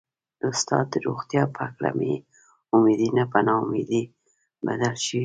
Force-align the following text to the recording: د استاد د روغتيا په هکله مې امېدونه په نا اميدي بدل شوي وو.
د 0.39 0.41
استاد 0.53 0.85
د 0.93 0.95
روغتيا 1.07 1.43
په 1.53 1.59
هکله 1.67 1.91
مې 1.99 2.13
امېدونه 2.75 3.23
په 3.31 3.39
نا 3.47 3.53
اميدي 3.63 4.01
بدل 4.65 4.93
شوي 5.05 5.19
وو. 5.19 5.19